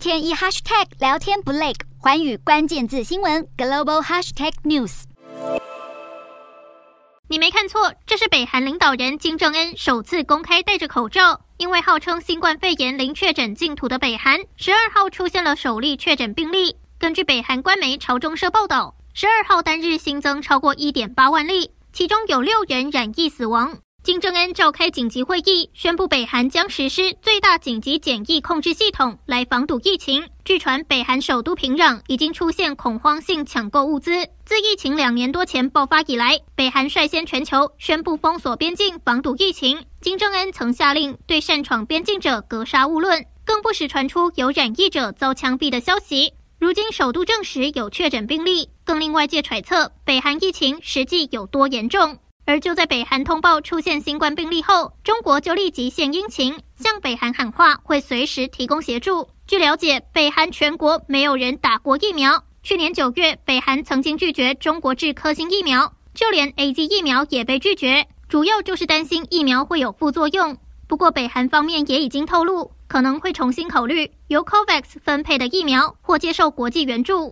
[0.00, 5.02] 天一 hashtag 聊天不累，寰宇关键字新闻 global hashtag news。
[7.28, 11.42] 你没看错，这是北韩领导人金正恩首次公开戴着口罩。
[11.58, 16.76] 因为号称新冠肺炎零确诊净土的北韩，十二号出现了首例确诊病例。
[16.98, 23.76] 根据北韩官媒朝中社报道，十二号单日新增超过一点八万例，其中有六人染疫死亡。
[24.02, 30.26] 金正恩召开紧急会议，宣布北韩将实施最大紧急检疫控制系统来防堵疫情。
[30.42, 34.26] 据传，北韩首都平壤已经出现恐慌性抢购物资。
[34.46, 39.84] 自疫情两年多前爆发以来，北韩率先全球宣布封锁边境，防堵疫情。
[40.00, 46.32] 金正恩曾下令对擅闯边境者格杀勿论，更不时传出有染疫者遭枪毙的消息。
[46.58, 52.18] 如今首都证实有确诊病例，更令外界揣测北韩疫情实际有多严重。
[52.50, 59.28] 而就在北韩通报出现新冠病例后，中国就立即献殷勤，向北韩喊话，会随时提供协助。
[59.46, 62.42] 据了解，北韩全国没有人打过疫苗。
[62.64, 70.58] 去年九月，北韩曾经拒绝中国制科兴疫苗，就连 AZ 疫苗也被拒绝，主要就是担心疫苗会有副作用。
[70.88, 77.28] 不过，北韩方面也已经透露，可能会重新考虑由 COVAX 分配的疫苗，或接受国际援助。